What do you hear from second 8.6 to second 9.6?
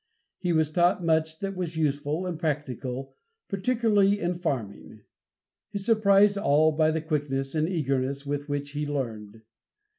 he learned.